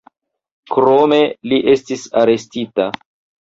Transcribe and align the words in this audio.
Krome 0.75 1.19
li 1.51 1.59
estis 1.75 2.07
arestita. 2.23 2.89